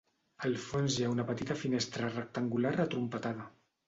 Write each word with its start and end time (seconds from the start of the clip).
Al 0.47 0.53
fons 0.61 0.95
hi 0.95 1.03
ha 1.07 1.11
una 1.15 1.25
petita 1.27 1.57
finestra 1.63 2.09
rectangular 2.13 2.73
atrompetada. 2.87 3.47